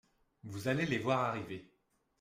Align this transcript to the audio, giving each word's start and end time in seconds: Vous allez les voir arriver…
Vous 0.43 0.67
allez 0.67 0.87
les 0.87 0.97
voir 0.97 1.19
arriver… 1.25 1.69